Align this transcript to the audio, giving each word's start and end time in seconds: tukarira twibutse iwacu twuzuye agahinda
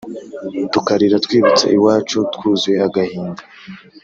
tukarira 0.71 1.17
twibutse 1.25 1.65
iwacu 1.75 2.17
twuzuye 2.33 2.77
agahinda 2.87 3.41